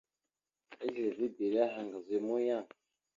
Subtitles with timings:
[0.85, 2.59] Ezlilivibire aha ŋgaz a muyaŋ a.